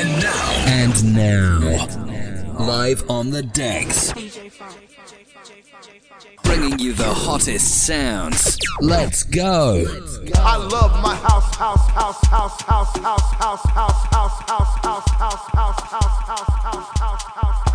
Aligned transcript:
And 0.00 0.22
now. 0.22 0.64
And 0.66 1.14
now. 1.14 2.58
Live 2.58 3.10
on 3.10 3.28
the 3.28 3.42
decks. 3.42 4.14
Bringing 6.42 6.78
you 6.78 6.94
the 6.94 7.12
hottest 7.12 7.84
sounds. 7.84 8.58
Let's 8.80 9.24
go. 9.24 9.84
I 10.36 10.56
love 10.56 11.02
my 11.02 11.14
house, 11.16 11.54
house, 11.54 11.86
house, 11.90 12.26
house, 12.28 12.62
house, 12.62 12.96
house, 12.96 13.30
house, 13.36 13.66
house, 13.68 14.06
house, 14.08 14.38
house, 14.48 14.78
house, 14.80 15.10
house, 15.18 15.40
house, 15.52 15.80
house, 15.92 16.48
house, 16.64 16.98
house, 16.98 17.22
house, 17.22 17.69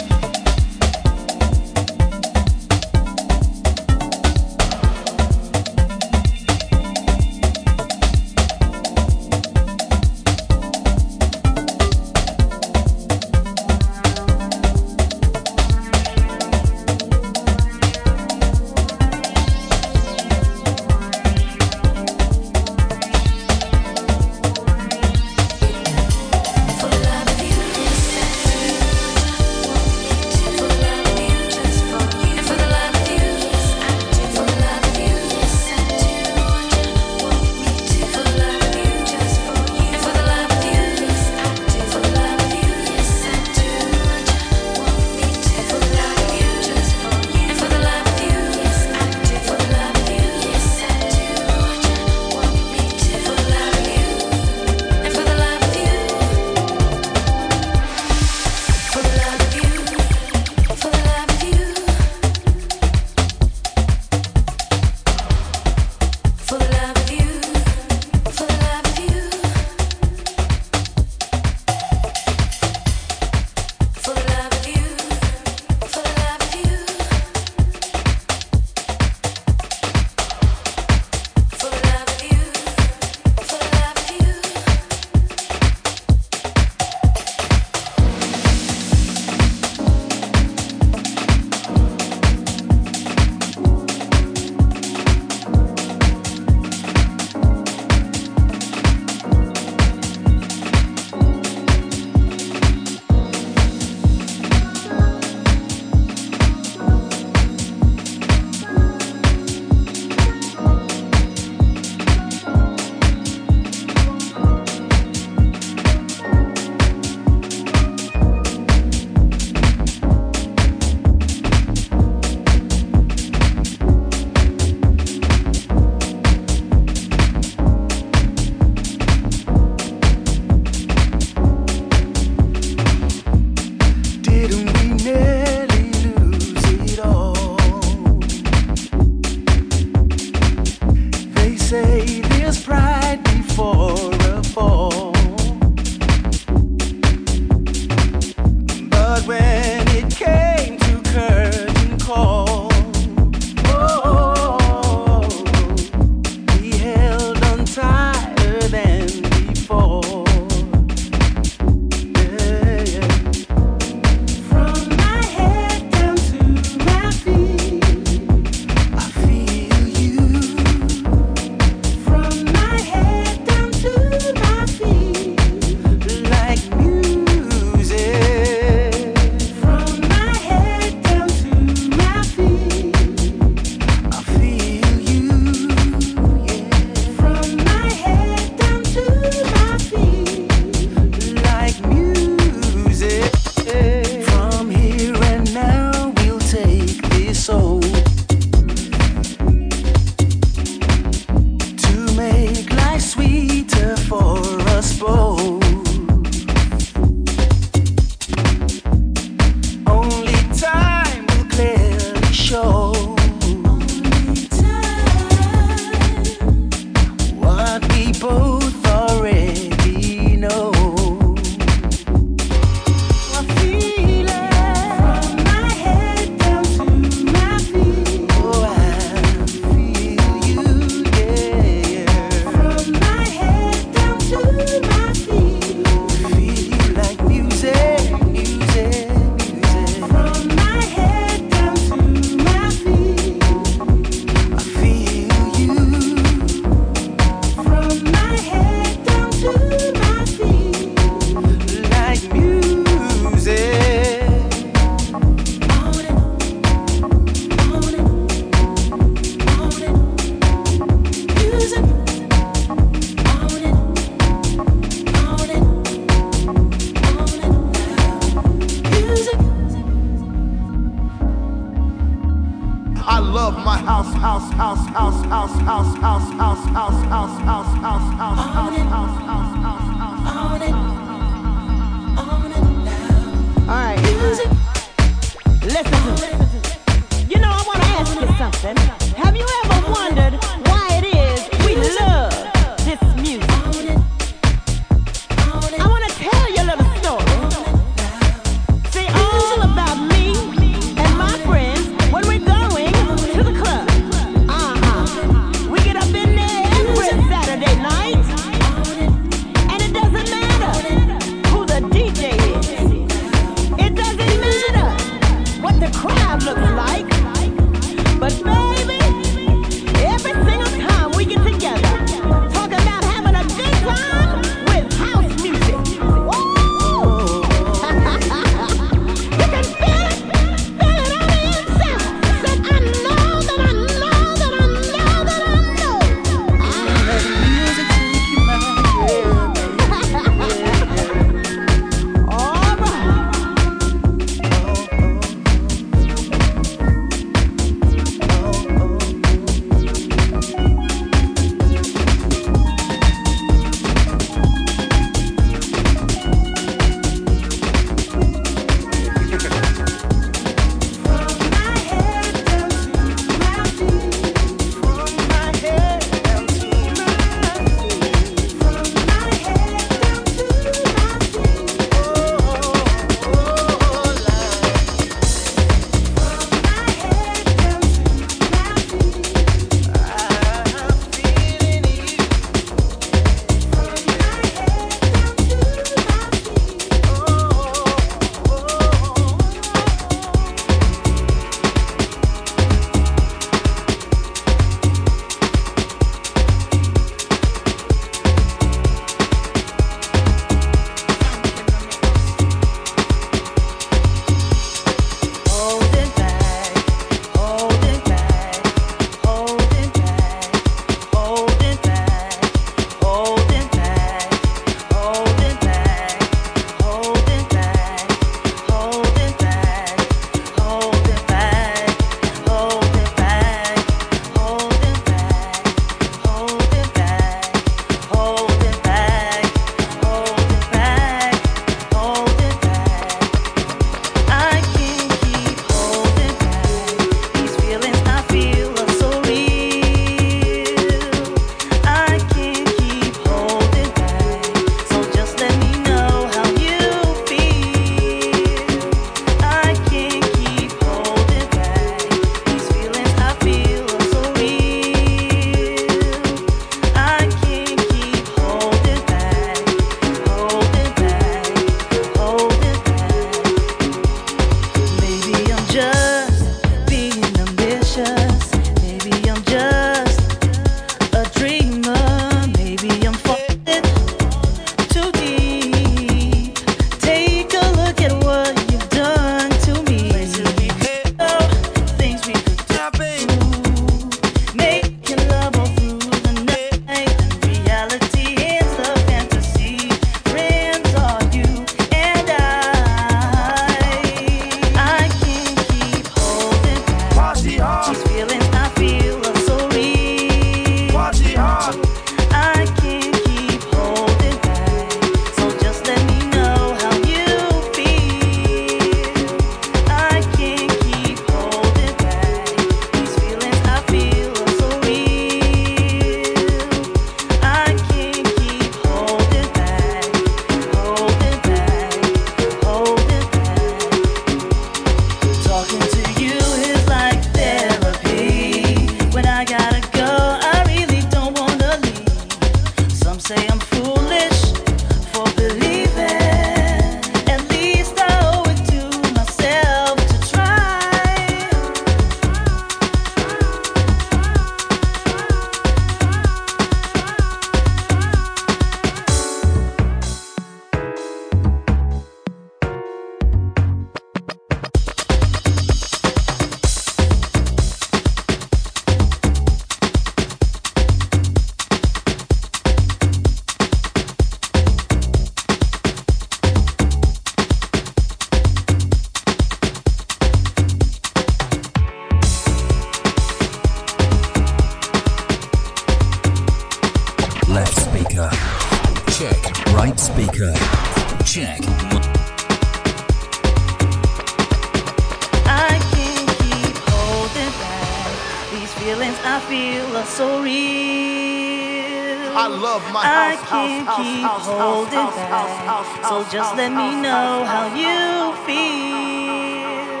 Just 596.32 596.56
let 596.56 596.70
me 596.72 596.98
know 597.02 597.44
how 597.44 597.66
you 597.76 598.32
feel. 598.46 600.00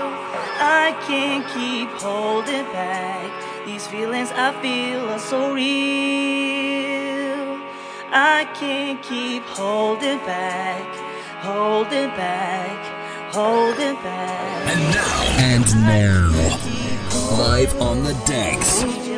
I 0.64 0.96
can't 1.06 1.46
keep 1.48 1.90
holding 2.00 2.64
back. 2.72 3.30
These 3.66 3.86
feelings 3.86 4.30
I 4.34 4.58
feel 4.62 5.10
are 5.10 5.18
so 5.18 5.52
real. 5.52 5.72
I 8.10 8.48
can't 8.54 9.02
keep 9.02 9.42
holding 9.42 10.20
back, 10.20 10.88
holding 11.42 12.08
back, 12.16 12.80
holding 13.34 13.96
back. 13.96 14.68
And 14.72 14.80
now, 14.94 15.36
and 15.36 15.66
now, 15.84 16.30
live 17.36 17.78
on 17.78 18.04
the 18.04 18.14
decks. 18.24 19.11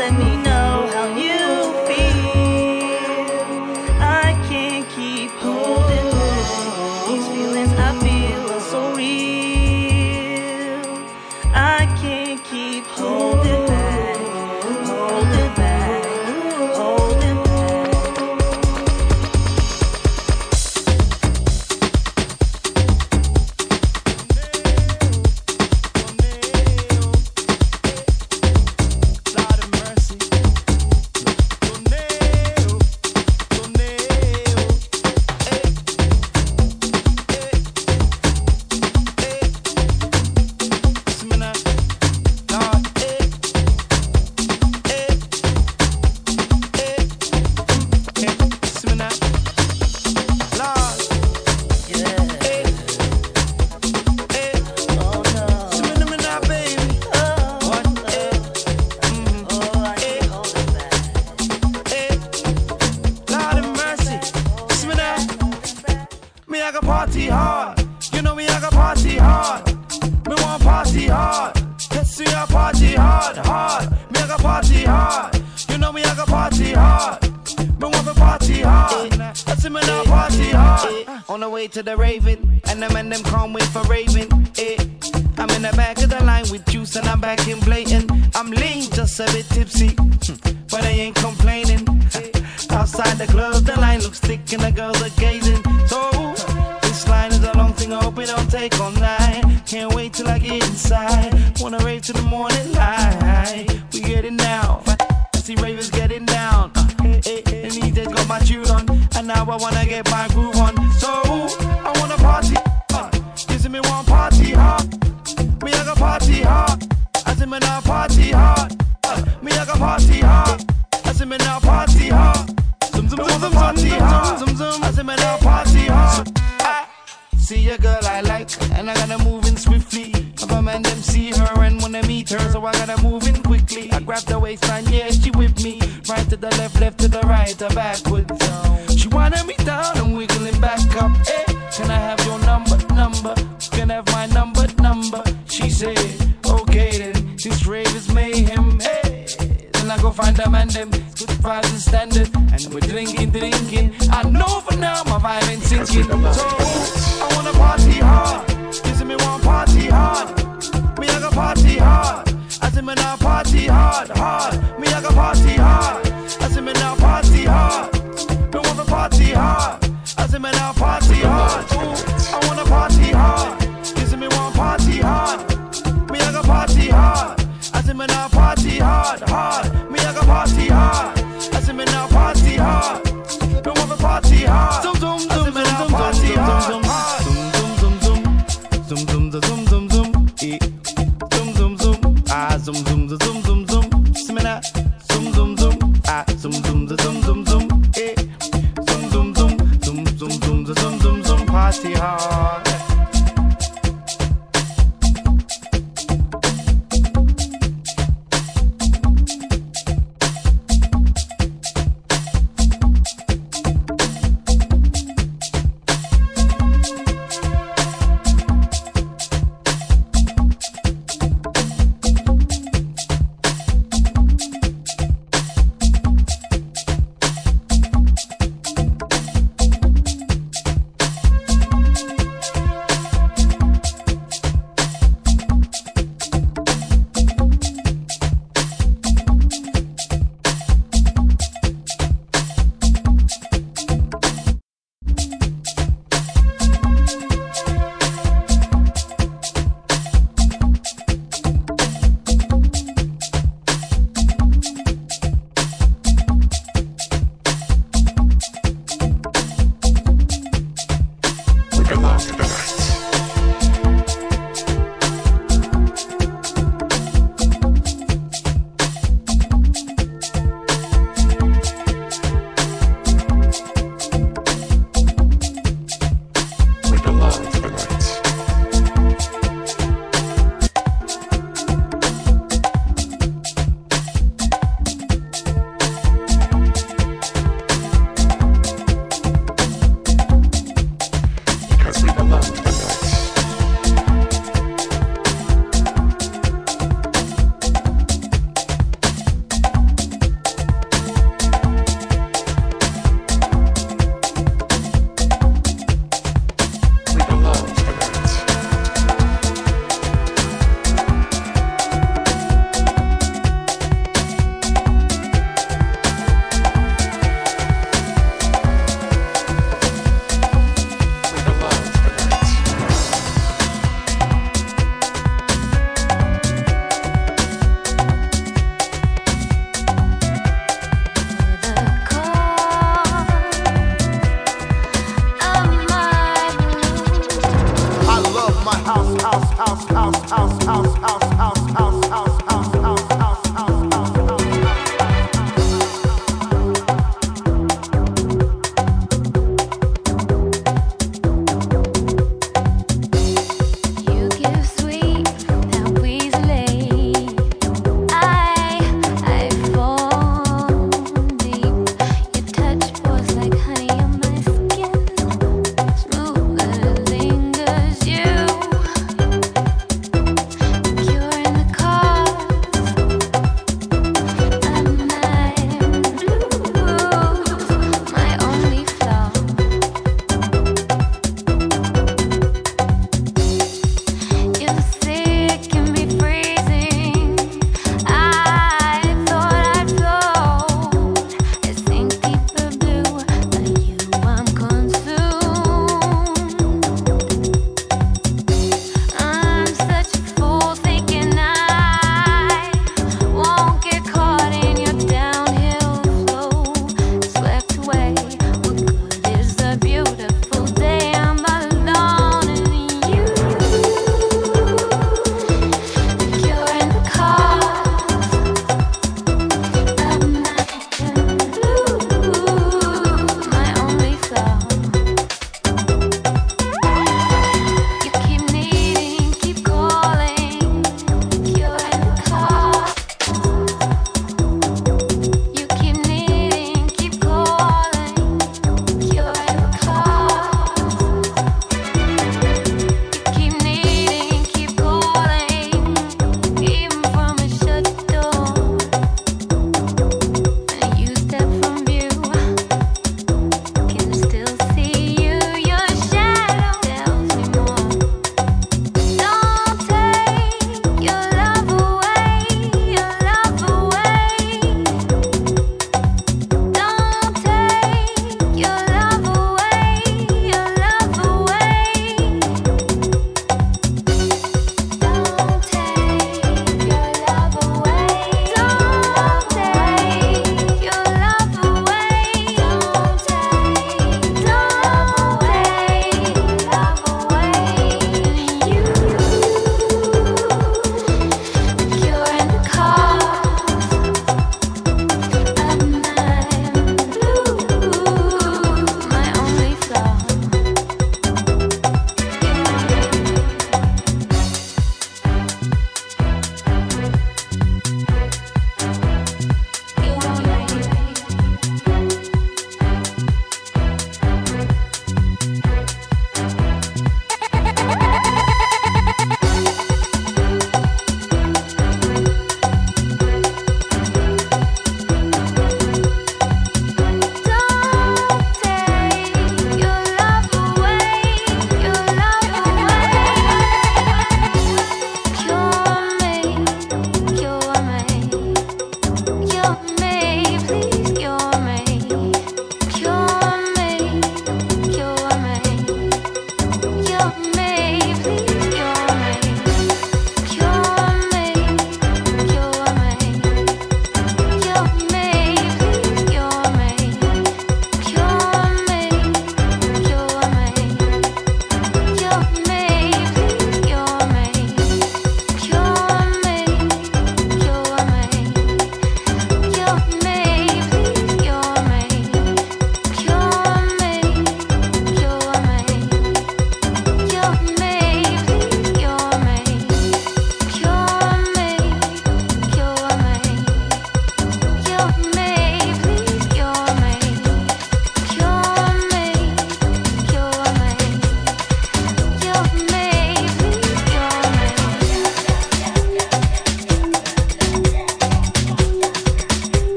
let 0.00 0.18
me 0.18 0.36
know. 0.38 0.49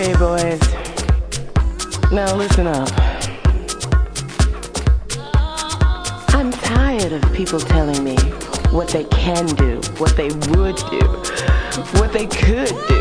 Okay, 0.00 0.14
boys. 0.14 0.60
Now 2.10 2.34
listen 2.34 2.66
up. 2.66 2.88
I'm 6.28 6.50
tired 6.50 7.12
of 7.12 7.32
people 7.34 7.60
telling 7.60 8.02
me 8.02 8.16
what 8.70 8.88
they 8.88 9.04
can 9.04 9.44
do, 9.56 9.78
what 9.98 10.16
they 10.16 10.30
would 10.56 10.76
do, 10.88 11.06
what 12.00 12.14
they 12.14 12.26
could 12.26 12.74
do. 12.88 12.99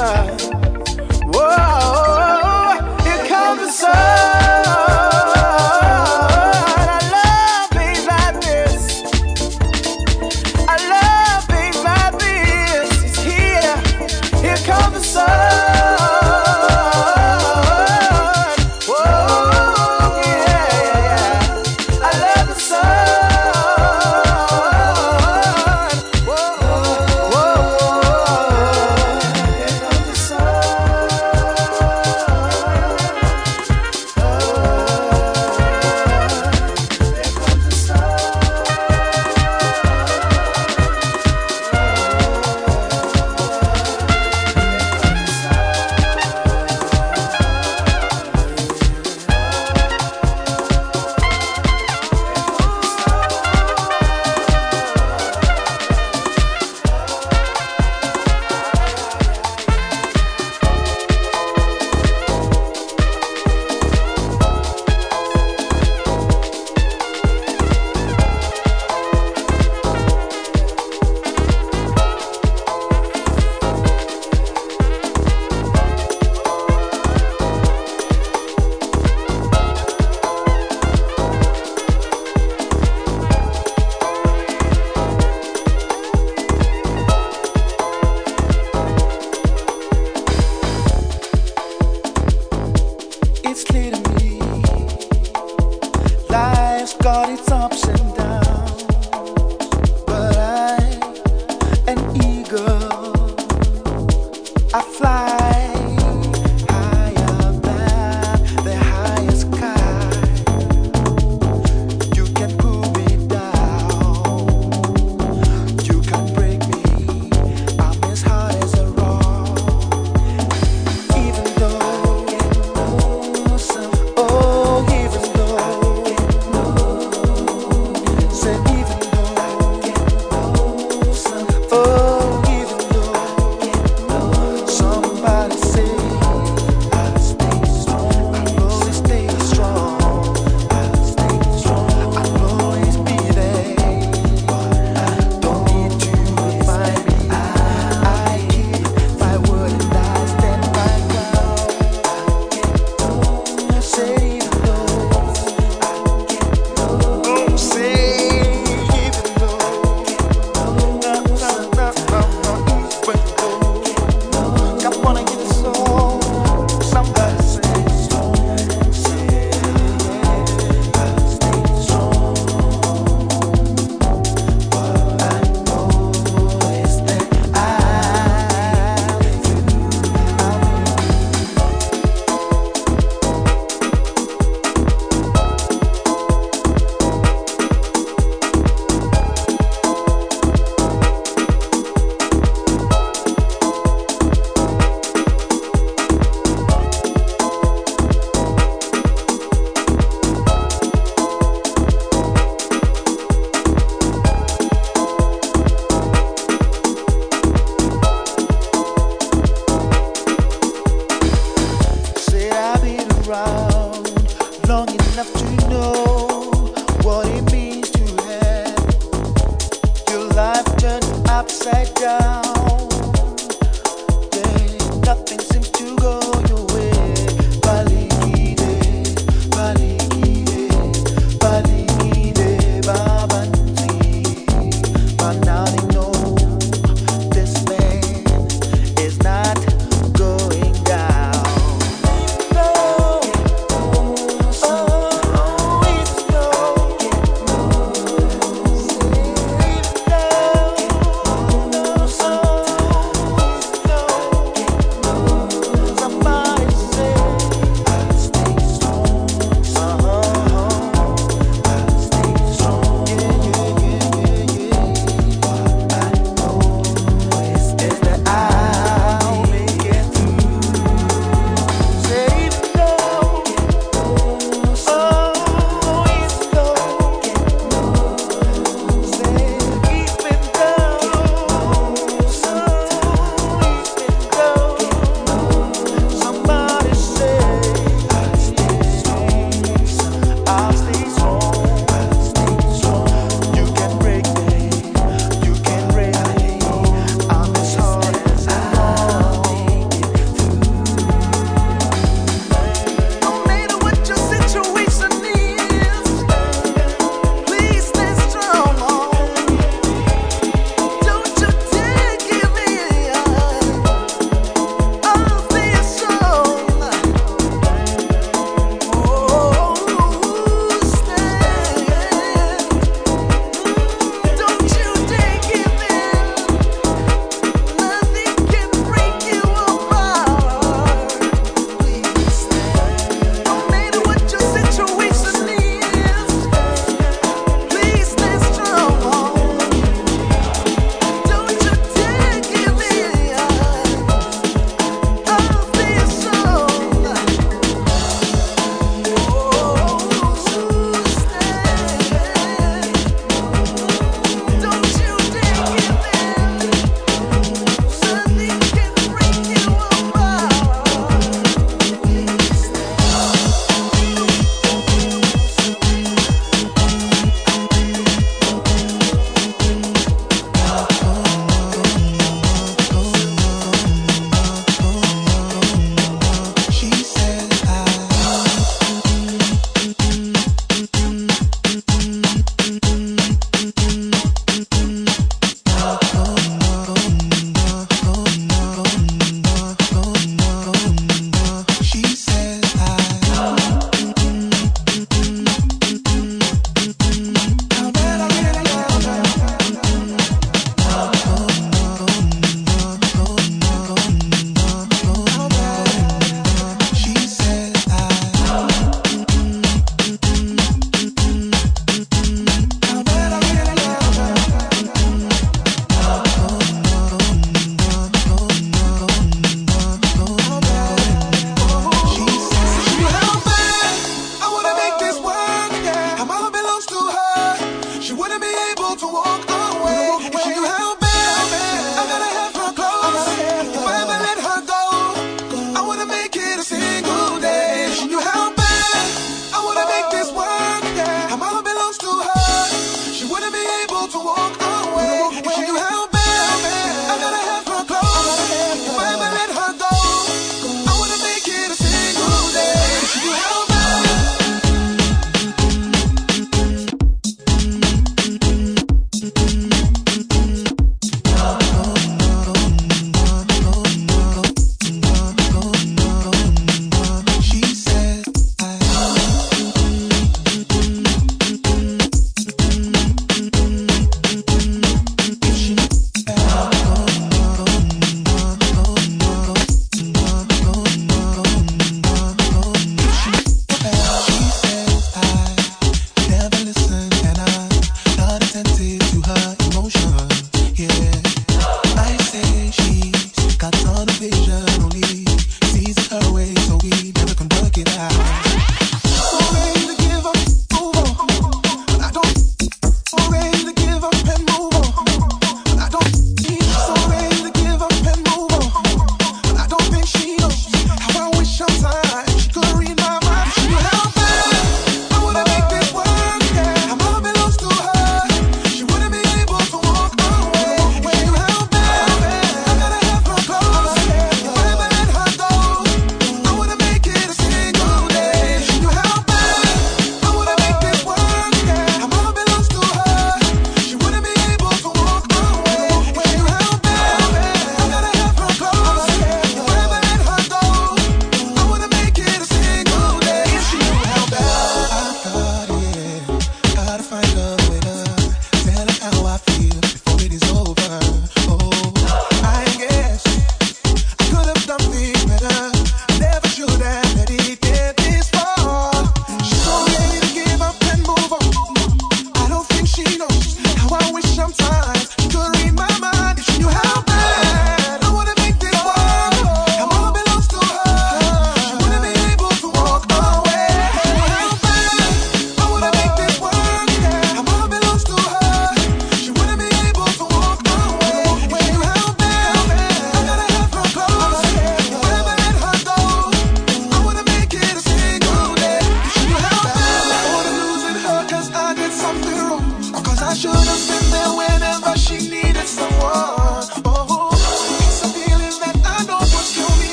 Here 0.00 0.59